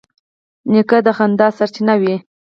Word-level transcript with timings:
نیکه 0.71 0.97
د 1.05 1.07
خندا 1.17 1.47
سرچینه 1.57 1.95
وي. 2.01 2.15